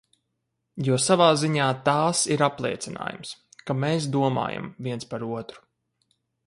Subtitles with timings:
[0.87, 3.35] Jo savā ziņā tās ir apliecinājums,
[3.69, 5.67] ka mēs domājam viens par otru.